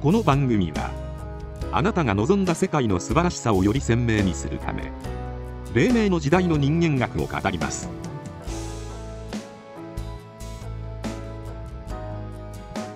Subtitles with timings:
[0.00, 0.92] この番組は
[1.72, 4.92] あなたが望んだ世界の素晴らしさをより鮮明にするため
[5.74, 7.88] 黎明の時代の人間学を語ります。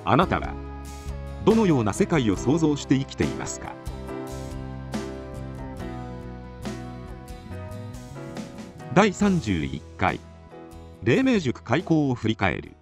[0.04, 0.54] あなたは
[1.44, 3.72] どのような世界を想像して生きていますか？
[8.94, 10.20] 第31回
[11.02, 12.76] 黎明塾開校を振り返る。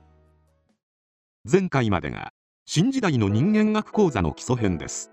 [1.51, 2.34] 前回までが
[2.73, 5.10] 新時代の人間学講座の基礎編です。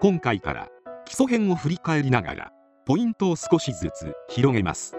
[0.00, 0.68] 今回から
[1.06, 2.52] 基礎編を振り返りながら
[2.84, 4.94] ポイントを少しずつ広げます。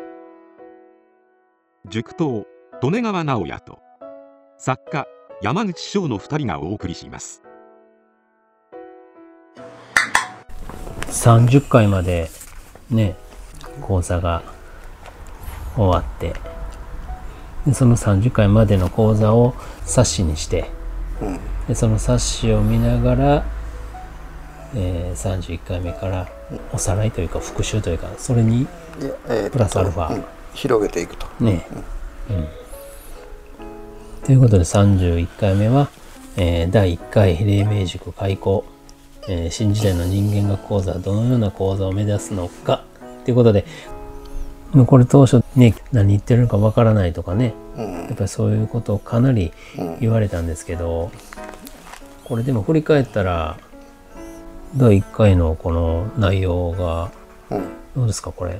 [1.88, 2.48] 塾頭
[2.82, 3.78] 利根川直也と
[4.58, 5.06] 作家
[5.44, 7.44] 山口翔の2人がお送りします。
[11.02, 12.32] 30回まで
[12.90, 13.16] ね
[13.82, 14.42] 講座が
[15.76, 16.34] 終わって
[17.74, 19.54] その30回までの講座を
[19.86, 20.72] 冊子にして、
[21.68, 23.46] でその冊子を見ながら、
[24.76, 26.28] えー、31回目から
[26.74, 28.68] おさらいというか復習というかそれに
[29.52, 31.26] プラスアルファ、うん、広げていくと。
[31.40, 31.66] ね、
[32.30, 32.48] うん。
[34.26, 35.90] ということで31回目は、
[36.38, 38.66] えー、第1回黎明塾開講、
[39.28, 42.84] えー、新時代の人間学講座はどのような講座を目指すのか。
[43.24, 43.66] ということで
[44.88, 49.54] これ当初ね何言ってるのかわからないとかね、うん、やっぱりそういうことをかなり
[50.02, 51.12] 言われたんですけど、
[52.26, 53.58] これでも振り返ったら
[54.76, 57.12] 第1回のこの内容が、
[57.96, 58.60] どうですかこれ？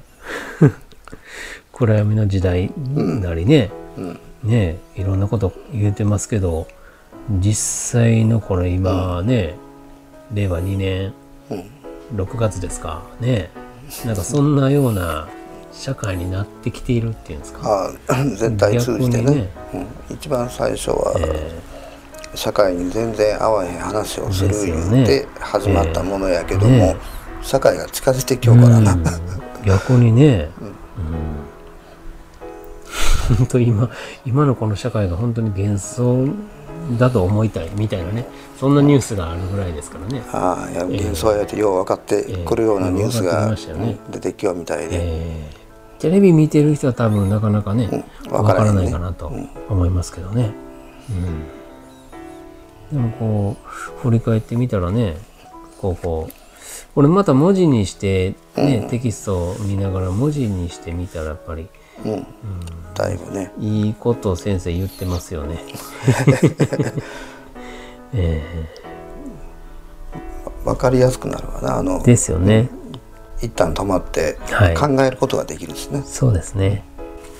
[1.74, 3.70] 暗闇の時代なりね、
[4.44, 6.68] ねいろんなこと言うてますけど
[7.30, 9.56] 実際のこれ今ね、
[10.34, 11.14] 令和2年
[12.16, 13.50] 6月ですかね。
[14.06, 15.28] なんかそんなような
[15.78, 17.92] 社会になってきているっていうんですか？
[18.08, 19.50] あ 全体通じてね、ね、
[20.10, 24.54] うん、一番最初は、えー、社会に全然合わへん話をする
[25.06, 26.98] で始まったものやけども、ねね、
[27.42, 29.04] 社会が近づいてきようからな、うん、
[29.66, 30.50] 逆にね、
[33.30, 33.90] うん、本当今
[34.26, 36.28] 今のこの社会が本当に幻想
[36.98, 38.26] だと思いたいみたいなね。
[38.60, 40.24] そんなニュースがあるぐらいですからね。
[40.32, 43.54] ああいや幻想やってよう分かってくるようなニュースが
[44.12, 44.90] 出てきようみたいで。
[44.94, 45.65] えー
[46.00, 49.32] テレビ見てる人は多分なかなかね、わ、うん、からないかなと
[49.70, 50.54] 思いますけどね。
[52.92, 55.18] うん、でもこう振り返ってみたらね
[55.80, 56.34] こうこう
[56.96, 61.68] これまた文字にしてね、うん、テキストを見ながら文字にしてみたらやっぱり、
[62.06, 62.26] うん、
[62.94, 63.52] だいぶね。
[63.60, 65.60] いいことを先生言ってますよね。
[68.14, 72.02] えー、分かりやすくなるわなあの。
[72.02, 72.70] ですよね。
[73.42, 74.38] 一旦止まって
[74.78, 76.00] 考えることができるですね。
[76.00, 76.84] はい、そうですね。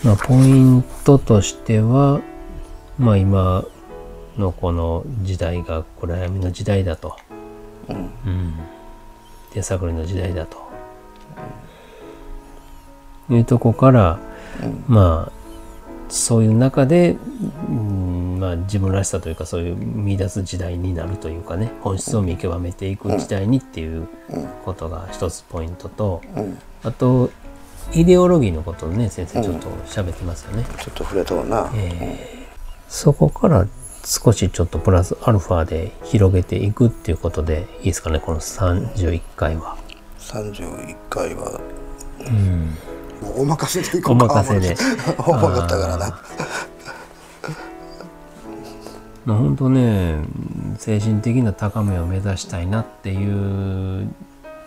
[0.04, 2.22] まあ、ポイントとしては、
[3.00, 3.66] まあ、今
[4.38, 7.16] のこの時代が暗闇の時代だと。
[7.90, 7.96] うん。
[7.96, 8.54] うん、
[9.52, 10.58] 手探りの時代だと。
[13.30, 14.20] うん、いうとこから、
[14.62, 15.46] うん、まあ
[16.10, 17.18] そういう中で、
[17.70, 18.05] うん
[18.46, 24.08] まあ、自分らしさというかそういう見出す時代になるというかね本質を見極めていく時代にっていう
[24.64, 26.22] ことが一つポイントと、
[26.84, 27.32] あと
[27.92, 30.64] イデオロギーのことをね先生ちょっと喋ってますよね。
[30.80, 32.46] ちょっと触れとうな、えー、
[32.88, 33.68] そこから
[34.06, 39.76] 少しちょっとプラスアルファで広げていくっていうことでいいですかねこの31回は。
[40.20, 41.60] 31回は、
[42.20, 42.78] うん。
[43.36, 44.26] お任せでいこうか。
[44.26, 44.76] お任せで。
[45.18, 46.20] 重かったからな
[49.26, 50.24] まあ本当ね
[50.78, 54.08] 精神的な高めを目指したいなっていう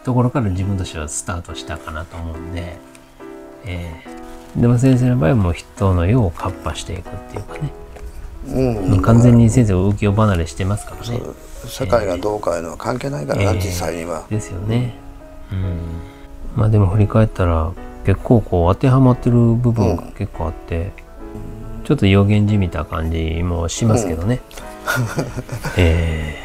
[0.04, 2.76] ところから自分としてはスタートしたかなと思うんで、
[3.64, 7.72] えー、でも先生の場合はもう人の世をカッパしていくっていうかね、
[8.46, 11.20] うん、完全に先生浮世離れしてますからね。
[11.66, 14.94] 社会がどうかいうのは関係ないからな、えー、実際には、ですよね。
[15.52, 15.78] うん。
[16.56, 17.72] まあでも振り返ったら
[18.04, 20.92] 結構こう当てはまってる部分が結構あって、うん、
[21.88, 24.42] ちょっと予言じみた感じもしますけどね。
[25.76, 26.36] うん、え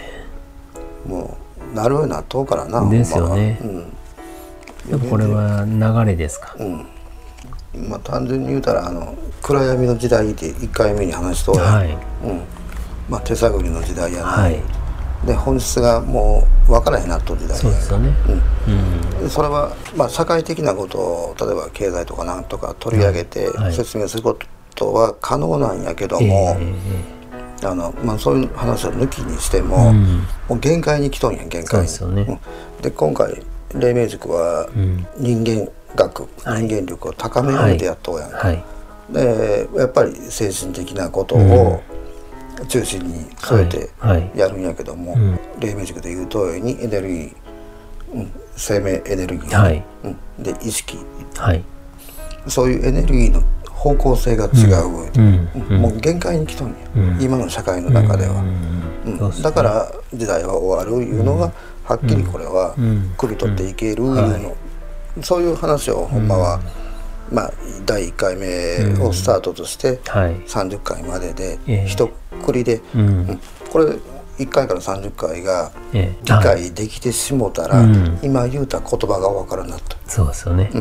[1.06, 1.38] ー、も
[1.74, 2.90] うなるようになっとうからな。
[2.90, 3.60] ですよね。
[3.62, 3.80] うん、
[4.90, 6.56] やっぱこれは流れですか？
[6.58, 6.88] うん。
[7.90, 11.90] まあ、単純に言うたらあの暗闇の時代って1回目に話しとはい。
[12.26, 12.42] うん。
[13.10, 14.62] まあ、手探りの時代やな、はい、
[15.28, 18.16] で本質がもう分からへんなっとる時代そうですよね、
[19.22, 24.48] うん、それは、まあ、社会的なことを例えば経済とかなんとか取り上げて説明すること
[24.94, 26.58] は可能なんやけども、
[27.64, 30.04] あのまあ、そういう話を抜きにしても、うん、
[30.50, 31.88] もう限界に来とんや限界に。
[31.88, 32.42] で、ね。
[32.84, 33.42] うん、今回
[33.74, 34.70] 黎明塾は
[35.18, 38.56] 人間学、うん、人間力を高めようてやっとうやんか、はい。
[38.56, 41.82] はい、でやっぱり精神的なことを、
[42.68, 44.18] 中心に添えてはい。
[44.20, 44.32] はい。
[44.36, 45.40] やるんやけども、うん。
[45.60, 47.36] 黎明塾で言うとおりにエネルギー、
[48.14, 49.84] うん、生命エネルギー、はい。
[50.04, 50.98] うん、で意識。
[51.36, 51.64] はい。
[52.48, 53.44] そういうエネルギーの
[53.84, 55.50] 方向性が違う、うん。
[55.70, 55.82] うん。
[55.82, 57.22] もう限界に来とんや、うん。
[57.22, 58.42] 今の社会の中では、
[59.06, 59.42] うん。
[59.42, 61.52] だから時代は終わるいうのが、
[61.84, 63.14] はっきりこれはうん。
[63.18, 64.56] 首取っていけるいうの、
[65.22, 66.62] そういう話をほんまは、
[67.30, 67.54] まあ
[67.86, 70.36] 第1回目をスタートとしてはい。
[70.48, 71.86] 30回まででええ。
[71.86, 72.10] 一
[72.42, 73.06] 括りで、ううん。
[73.32, 73.86] んこれ
[74.40, 76.18] 1回から30回がええ。
[76.24, 78.20] 理解できてしもたら、うん。
[78.24, 79.98] 今言うた言葉が分からんなった。
[80.08, 80.72] そうですよね。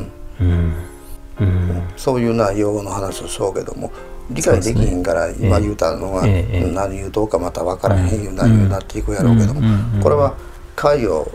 [0.40, 0.91] うん
[1.40, 1.82] うん。
[1.96, 3.90] そういう内容の話をしようけども
[4.30, 10.02] 理解できへんから今言うたのが、何言うとうかまた分からへんいう内容になっていくやろうけども、うんうんうん。
[10.02, 10.34] これは
[10.76, 11.30] 回を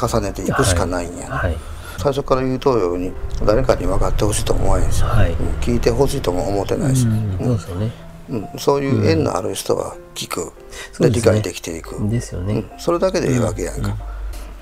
[0.00, 1.56] 重ねていくしかないんや、はい。
[1.98, 3.12] 最初から言うとおように
[3.44, 5.02] 誰かに分かってほしいと思わへんし、
[5.60, 7.92] 聞いてほしいとも思ってないし、うんそうですよね。
[8.30, 8.48] うん。
[8.58, 10.52] そういう縁のある人は聞く、
[10.98, 12.54] で理解できていく、ですよね。
[12.54, 12.70] うん。
[12.78, 13.96] それだけでいいわけやんか、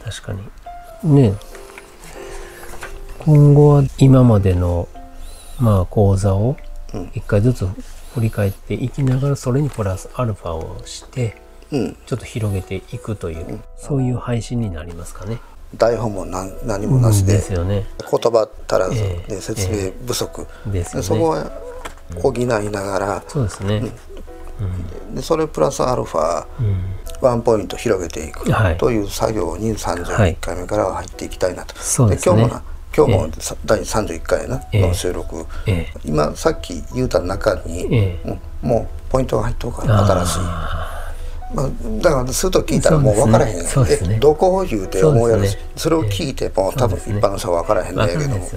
[0.05, 0.43] 確かに。
[1.15, 1.35] ね
[3.21, 4.89] 今後は今までの
[5.59, 6.57] まあ講座を
[6.95, 7.67] うん一回ずつ
[8.15, 11.37] 振り返っていきながらそれにプラスアルファをして
[11.71, 15.39] うんちょっと広げていくという、そういう配信になりますかね。
[15.77, 17.87] 台本も何何もなしで、ですよね。
[17.99, 21.03] 言葉足らずええで説明不足、ですよね。
[21.03, 21.51] でそこは
[22.21, 23.85] 補いながら、そうですね。
[25.15, 26.83] でそれプラスアルファうん。
[27.21, 32.63] ワンポイント広げていくはいという作業にはい31回目からは入っていきたいなと、そうで今日もな
[32.97, 34.81] 今日もさ第31回やな、ええ。
[34.81, 35.95] の収録、ええ。
[36.05, 38.29] 今さっき言うた中に、ええ。
[38.29, 40.39] うんもうポイントが入っとるから新しい。
[40.43, 41.03] あ
[41.53, 41.69] まあ、
[42.01, 43.67] だからすると聞いたらもう分からへんやん。
[43.67, 44.17] そうですね。
[44.17, 45.57] えどこを言うて思うやろし。
[45.57, 45.63] ね。
[45.77, 47.19] それを聞いても多分そうですね。
[47.19, 48.49] 一般の人は分からへんのやけども、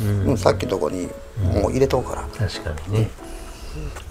[0.00, 0.28] うん。
[0.30, 0.38] うん。
[0.38, 1.08] さっきのとこに
[1.52, 3.10] もう入れとくから、確かにね。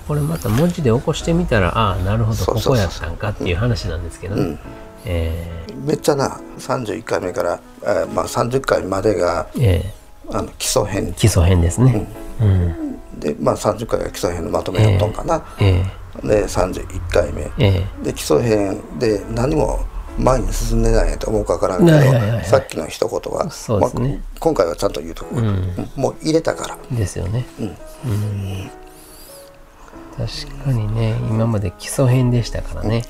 [0.08, 4.58] これまた文字で起こしてみたらああなるほどここやったんかっていう話なんですけどね。
[5.06, 9.94] えめっちゃな31回目から、えーまあ、30回までがええ。
[10.32, 11.08] あの基礎編。
[11.10, 12.08] え基礎編ですね。
[12.42, 13.20] うん。
[13.20, 15.84] で、まあ、30回が基礎編のまとめやっとんかな、え
[16.24, 18.06] で31回目えええ。
[18.06, 19.80] で基礎編で何も
[20.18, 22.46] 前に進んでないと思うかわからんけど、はいはいはいはい。
[22.46, 24.10] さっきの一言は、そうですね。
[24.10, 25.42] まあ今回はちゃんと言うとこ、う。
[25.42, 25.46] ん。
[25.46, 25.90] うん。
[25.96, 26.78] もう入れたから。
[26.92, 27.46] ですよね。
[27.60, 27.66] うん。
[27.66, 28.72] うん。
[30.18, 33.04] 確かにね今まで基礎編でしたからね。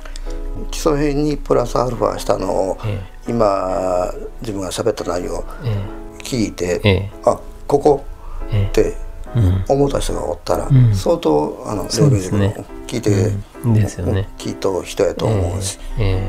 [0.71, 5.77] 基礎編にプラスアルファしたのを、え今自分が喋った内容をえ
[6.19, 7.11] 聞いて、ええ。
[7.25, 8.03] あここ
[8.51, 8.67] ええ。
[8.67, 8.97] って
[9.35, 9.65] うん。
[9.67, 10.95] 思った人がおったら、ん。
[10.95, 12.65] 相当あのレベルですね。
[12.88, 13.31] 聞いて、
[13.63, 13.73] うん。
[13.73, 14.29] ですよね。
[14.38, 16.21] 聞いとう人やと思うし、え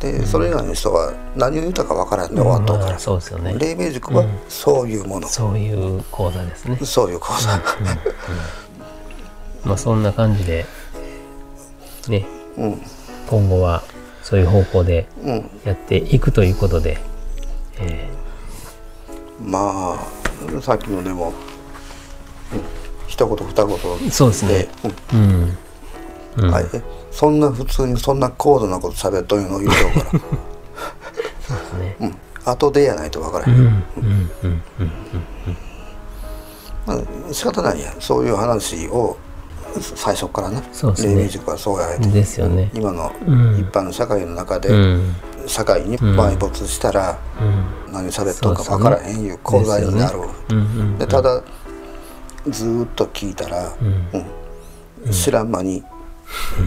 [0.00, 3.54] でそれ以外の人は何を言うたかわからんで終わっとうから、まあそうですよね。
[3.58, 6.78] 黎明塾はそういうもの、そういう講座ですね。
[6.84, 7.60] そういう講座、
[9.64, 10.66] まあそんな感じで
[12.08, 12.26] ね。
[12.56, 12.82] うん
[13.28, 13.82] 今後は
[14.22, 16.98] そういう方向でうん、やっていくということで、
[17.80, 18.08] え
[19.42, 21.34] まあさっきのでも、うん、
[23.06, 24.68] 一言二言ーそうですね。
[25.12, 25.20] うん。
[25.20, 25.58] うん。
[26.36, 26.50] うん。
[26.50, 30.20] はい、えそんな普通にそんな高度なこと喋っとんの言うとうから、
[31.40, 31.96] そうですね。
[32.00, 33.64] うん、後でやないと分からへ、うん。
[33.64, 33.66] ん。
[33.66, 33.74] うん。
[34.44, 34.62] うん。
[34.78, 35.56] うん。
[36.86, 38.00] まあ、仕方ないやん。
[38.00, 39.16] そういう話を
[39.80, 41.14] 最初からなそうですね。
[41.14, 42.70] 黎明塾はそうやってですよね。
[42.74, 43.58] 今のうん。
[43.58, 45.14] 一般の社会の中で、うん。
[45.46, 47.92] 社会に埋没したらうん。
[47.92, 50.18] 何喋っとんか分からへんいう講座になる、
[51.06, 51.42] ただ
[52.48, 54.08] ずーっと聞いたら、うん。
[55.04, 55.12] うん。
[55.12, 55.82] 知らん間に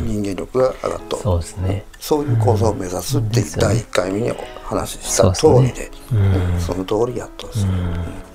[0.06, 1.86] 人間力が上がっとる、そうですね。
[2.00, 5.92] そういう講座を目指すって第1回目にお話しした通りで。
[6.60, 8.31] その通りやっとですよ、うん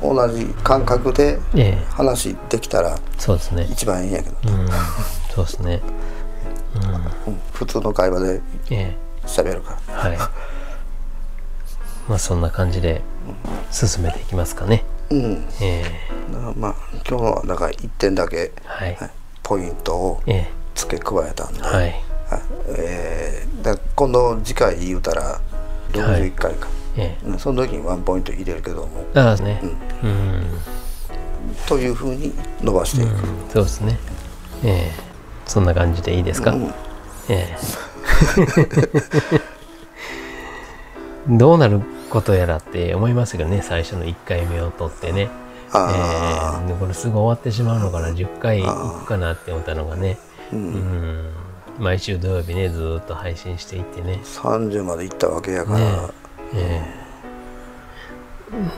[0.00, 1.84] 同じ感覚でええ。
[1.90, 3.66] 話できたらそうですね。
[3.70, 4.68] 一番いいんやけど、うん。
[5.34, 5.80] そうですね。
[7.26, 7.38] うん。
[7.52, 8.96] 普通の会話でえ
[9.26, 10.06] 喋るから。
[10.06, 10.18] えはい。
[12.08, 13.02] まあそんな感じで
[13.70, 14.84] 進めていきますかね。
[15.10, 15.46] うん。
[15.60, 15.84] え
[16.56, 16.74] まあ
[17.08, 18.94] 今日はだから1点だけ、えはい。
[18.96, 19.10] はい
[19.44, 21.74] ポイントをえ付け加えたんで、えはい。
[21.74, 21.92] はい。
[22.78, 25.40] えーだ今度次回言うたら
[25.92, 27.26] 61回か、ええ。
[27.26, 29.04] うんその時にワンポイント入れるけども。
[29.14, 29.60] ああですね。
[30.02, 30.44] うん。
[31.68, 33.12] というふうに伸ばしていく、
[33.52, 33.98] そうですね。
[34.64, 35.12] ええ。
[35.46, 36.52] そんな感じでいいですか？
[36.52, 36.72] うん。
[37.28, 37.56] ええ。
[41.28, 41.80] どうなる
[42.10, 43.62] ことやらって思いますけどね。
[43.62, 45.28] 最初の1回目を取ってね、
[45.72, 46.74] あええ。
[46.74, 48.08] これすぐ終わってしまうのかな。
[48.08, 50.18] 10回いくかなって思ったのがね。
[50.52, 50.72] ー、ううん。
[51.28, 51.30] ん
[51.78, 54.20] 毎週土曜日ねずーっと配信していってね。
[54.24, 56.08] 30まで行ったわけやから、ね
[56.54, 57.02] え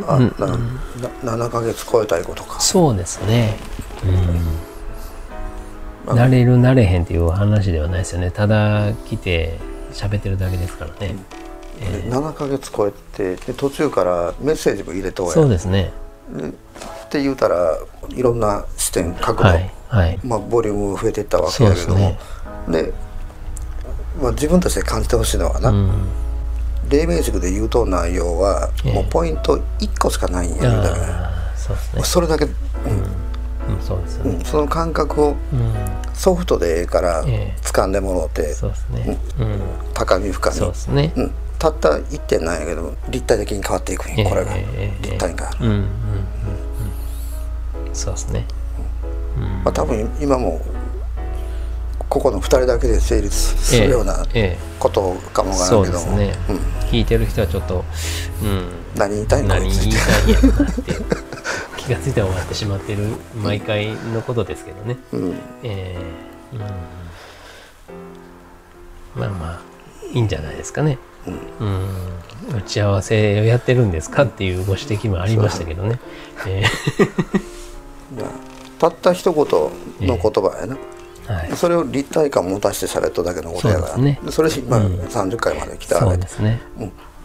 [0.06, 2.60] あなな7ヶ月超えたいことか。
[2.60, 3.56] そうですね。
[6.06, 8.30] なれるなれへんっていう話ではないですよね。
[8.30, 9.58] ただ来て
[9.92, 11.16] 喋ってるだけですからね、
[11.80, 15.92] えー、7ヶ月超えてで途中からメッセージも入れとそうですね。
[17.06, 17.78] って言うたら
[18.10, 22.16] いろんな視点角度、はいはい、まあ、ボリューム増えていったわけだけども。
[22.68, 22.92] で、ね、
[24.20, 26.08] まあ、自分として感じてほしいのはな、うん、
[26.88, 32.50] 黎明塾で言うと内容は、もうポイント1個しかないんやみたいな、そうですね、それだけ、うん。
[32.50, 33.80] うん。
[33.80, 35.36] そうですね、うん、その感覚を
[36.12, 37.24] ソフトでええから
[37.62, 39.60] 掴んでもろうて、そうですね、うん、
[39.94, 40.56] 高み深み。
[40.56, 41.32] そうですね、うん。
[41.58, 44.52] たった1点なんやけど立体的に変わっていくんやこれが、
[45.00, 45.84] 立体が、うんうんうん。
[47.92, 48.46] そうですね、
[49.64, 50.60] まあ、多分今も
[52.08, 54.24] ここの2人だけで成立するような
[54.78, 56.34] ことかもわからんけども、ね。
[56.48, 56.60] うん、
[56.90, 57.84] 聞いてる人はちょっと、
[58.42, 59.48] うん、何言いたいの？
[59.48, 60.82] 何言いたいんやろなって
[61.76, 66.60] 気が付いて終わってしまってる毎回のことですけどね、うん、えー、うん、
[69.20, 69.60] まあまあ
[70.12, 70.98] いいんじゃないですかね、
[71.60, 75.98] うん、打ち合わせをやってるんですかっていうご指摘もありましたけどね、
[76.46, 78.24] えー、
[78.78, 79.44] たった一言
[80.08, 83.88] の言葉やな、えーはい、それを立体感持たせてされただけのことやから。
[83.94, 86.60] そ,、ね、それまあ、うん、30回まで来たわけで、ね。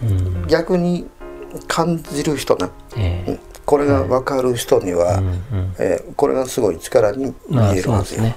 [0.01, 1.07] うん、逆に
[1.67, 5.23] 感じる人な、えー、これが分かる人には、はい、
[5.79, 8.35] えー、これがすごい力に見えるはずよ、ね、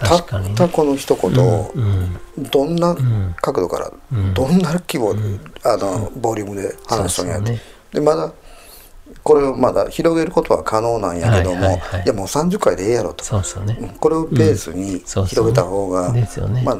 [0.00, 1.72] たったこの一言を、
[2.38, 2.96] どんな
[3.40, 3.92] 角度から、
[4.34, 5.14] どんな規模、
[5.64, 7.40] あのボリュームで話しとんや。
[7.40, 7.58] で,、
[7.92, 8.32] でまだ
[9.22, 13.24] これをまだ広げることは可能なんやけども、いやもう30回でええやろと。
[13.24, 16.14] そうそう、ね、これをベースに広げた方が、
[16.64, 16.78] まあ、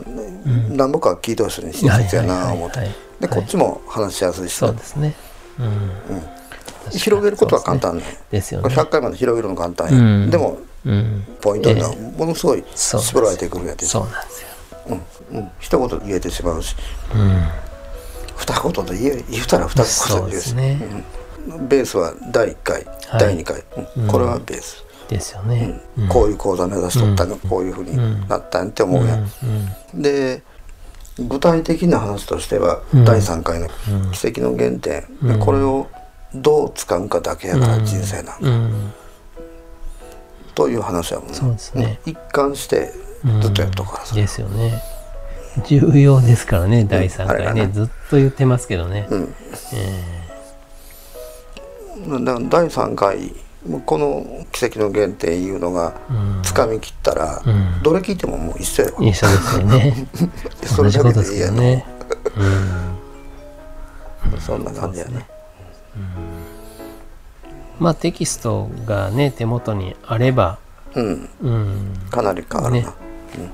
[0.70, 2.80] 何ぼか聞いてほしいに親切やな思って、
[3.20, 5.14] でこっちも話しやすいし、そうですね、
[5.58, 5.66] うん。
[5.66, 5.70] うん。
[6.90, 8.04] 広げることは簡単ね。
[8.30, 8.74] ですよね。
[8.74, 10.58] 100回まで広げるの簡単や、でも、
[11.40, 14.48] ポイントはものすごい絞られてくるやつそうなんですよ、
[15.30, 15.38] うん。
[15.38, 16.74] うん、一言言えてしまうし、
[17.14, 17.46] うん、
[18.36, 21.04] 二言で言え言うたら二言で言うし、ね
[21.68, 23.64] ベースは第1回、はい、第2回、
[23.96, 29.28] うん、これはベース、ですよね、うん、こういう講座目指しとったの、こういうふうになったんって思うやん、
[29.94, 30.42] で
[31.18, 33.68] 具体的な話としては、第3回の
[34.12, 35.04] 「奇跡の原点」
[35.40, 35.88] これを
[36.34, 38.40] どう使うかだけやから人生なんか、
[40.54, 42.92] という話はもうそうですね、一貫して
[43.42, 44.82] ずっとやっとくからさ、ですよね。
[45.66, 49.34] 重要ですからね第3回ね、ずっと言ってますけどね、うん。
[49.74, 50.19] えー。
[50.19, 50.19] だ
[52.48, 53.32] 第3回
[53.84, 55.92] この「奇跡の原点」いうのが
[56.42, 60.08] つかみきったら、うん、どれ聞いてももう一緒や一緒ですよね。
[60.64, 61.86] それだけでいいやの、ね。
[64.32, 65.26] うん、そんな感じやね、
[65.94, 66.02] うん、
[67.78, 70.58] まあテキストがね手元にあれば、
[70.94, 71.28] うん。
[72.10, 72.94] かなり変わるな、ね。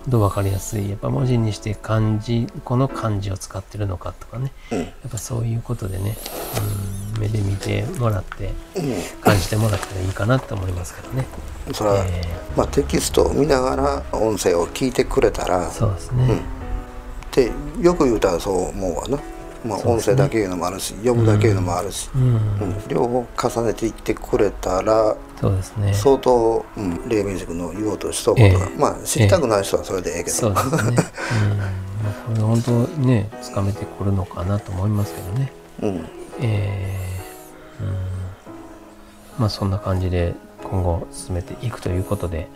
[0.09, 0.89] どう分かりやすい。
[0.89, 6.17] やっぱ文字にして漢字この漢字を使ってるのかとかね、うん、やっぱそういうことでね、
[6.59, 8.53] うん、目で見てもらって
[9.21, 11.27] 感じてもらったらいいかなと思いますけどね。
[11.73, 16.41] それは、えー、まあ、テキストを見ながら音声を聞いてくれたらそうですね、うん、っ
[17.33, 17.51] て
[17.83, 19.19] よく言うたらそう思うわな。
[19.65, 25.93] まあ、音声だけいうのもあるし、ね、読むだけいうのもあるし、うん、両方重ねていってくれたらそうですね。
[25.93, 30.79] 相当、うん、黎明塾の言おうとしたことが、えー、まあ知りたくない人はそれでええけど、そうですね、
[32.31, 32.71] うん、これ本当
[33.03, 36.09] ねつかめてくるのかなと思いますけどね、うん、
[36.41, 37.95] えー、うん。
[39.39, 42.49] まあそんな感じで今後進めていくということで、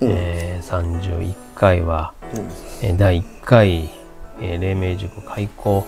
[0.00, 2.40] うん、えー、31回は、うん、
[2.82, 3.90] えー、第1回、
[4.40, 5.86] えー、黎明塾開校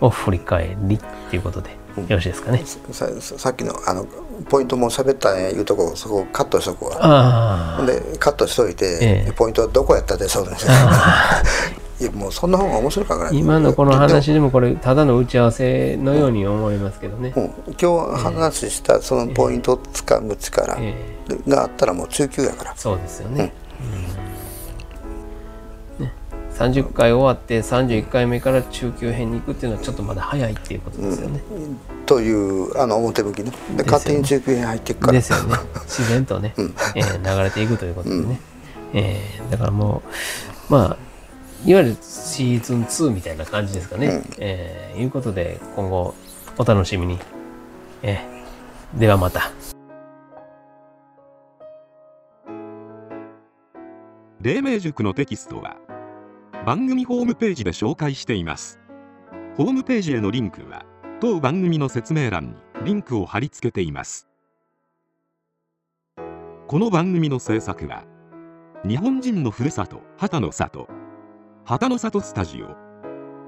[0.00, 4.06] を振り返りっていうことでよろしいですかね、ささっきのあの
[4.48, 10.66] ポイントも喋ったんやいうとこそこカットしとくわでカットしといて、ええ、ポイントはどこやったでそうです
[12.00, 17.44] いやもうそんな方が面白いから今のこの話でもこれただの打ち合わせのように思いますけどね、うん、
[17.78, 20.78] 今日話したそのポイントをつかむ力
[21.46, 23.52] があったらもう中級やから、そうですよね、
[25.98, 26.06] うん。
[26.54, 31.42] 30回終わって31回目から中級編に行くっていうのはちょっとまだ早いっていうことですよね。
[31.50, 33.52] うん、というあの表向きね。
[33.76, 35.12] で、勝手に中級編入っていくから。
[35.12, 35.56] ですよね。
[35.84, 38.40] 自然とね、うん、えー、流れていくということでね、
[38.94, 40.02] うん、えー、だからも
[40.68, 41.09] うまあ
[41.66, 44.06] いわゆるシーズン2みたいな感じですかね。
[44.06, 46.14] うん、えー、いうことで今後
[46.56, 47.18] お楽しみに。
[48.02, 49.50] えー、ではまた。
[54.40, 55.76] 黎明塾のテキストは
[56.64, 58.80] 番組ホームページで紹介しています
[59.58, 60.86] ホームページへのリンクは
[61.20, 62.54] 当番組の説明欄に
[62.86, 64.28] リンクを貼り付けています
[66.68, 68.04] この番組の制作は
[68.82, 70.88] 日本人のふるさと旗の里
[71.64, 72.76] 旗の里スタジオ。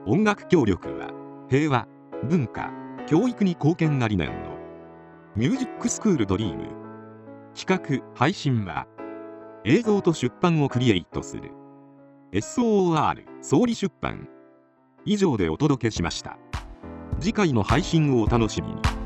[0.06, 1.10] 音楽協力は
[1.48, 1.88] 平和
[2.28, 2.70] 文化
[3.06, 4.34] 教育に貢献が理念の
[5.34, 6.68] ミュージックスクールドリーム。
[7.54, 8.86] 企画配信は
[9.64, 11.50] 映像と出版をクリエイトする。
[12.32, 14.28] SOR 総理出版。
[15.04, 16.38] 以上でお届けしました。
[17.18, 19.01] 次回の配信をお楽しみに。